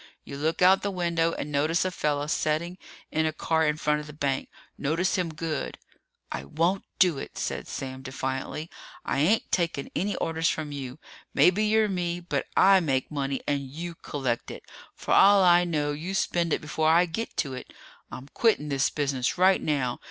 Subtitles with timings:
[0.23, 2.79] You look out the window and notice a fella setting
[3.11, 4.49] in a car in front of the bank.
[4.75, 5.77] Notice him good!"
[6.31, 8.71] "I won't do it," said Sam defiantly.
[9.05, 10.97] "I ain't taking any orders from you!
[11.35, 14.63] Maybe you're me, but I make money and you collect it.
[14.95, 17.71] For all I know you spend it before I get to it!
[18.11, 19.99] I'm quitting this business right now.